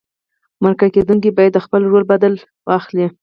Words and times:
مرکه 0.63 0.87
کېدونکی 0.95 1.29
باید 1.37 1.51
د 1.55 1.59
خپل 1.65 1.81
رول 1.91 2.03
بدل 2.11 2.33
واخلي. 2.67 3.07